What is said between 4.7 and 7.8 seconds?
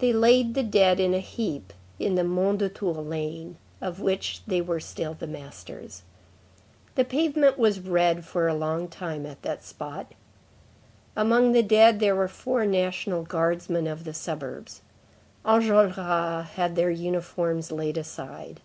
still the masters. The pavement was